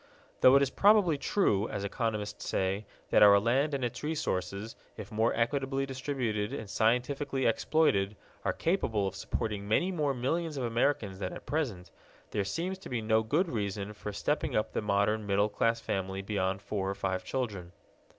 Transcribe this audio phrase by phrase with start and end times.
[0.39, 5.11] Though it is probably true, as economists say, that our land and its resources, if
[5.11, 11.19] more equitably distributed and scientifically exploited, are capable of supporting many more millions of Americans
[11.19, 11.91] than at present,
[12.31, 16.23] there seems to be no good reason for stepping up the modern middle class family
[16.23, 17.71] beyond four or five children.